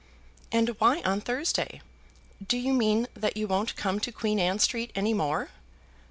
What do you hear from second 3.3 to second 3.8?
you won't